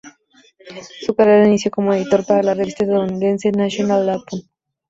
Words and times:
Su 1.01 1.13
carrera 1.13 1.45
inició 1.45 1.69
como 1.69 1.93
editor 1.93 2.25
para 2.25 2.41
la 2.41 2.55
revista 2.55 2.83
estadounidense 2.85 3.51
"National 3.51 4.03
Lampoon". 4.07 4.41